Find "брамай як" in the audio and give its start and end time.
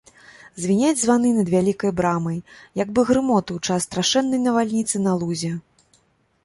1.99-2.87